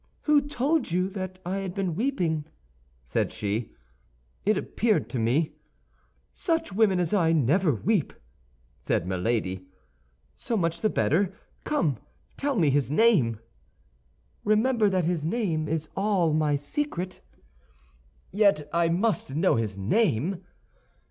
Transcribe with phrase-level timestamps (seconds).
[0.21, 2.45] "Who told you that I had been weeping?"
[3.03, 3.73] said she.
[4.47, 5.53] "It appeared to me—"
[6.33, 8.11] "Such women as I never weep,"
[8.79, 9.67] said Milady.
[10.35, 11.35] "So much the better!
[11.65, 11.97] Come,
[12.35, 13.39] tell me his name!"
[14.43, 17.21] "Remember that his name is all my secret."
[18.31, 20.43] "Yet I must know his name."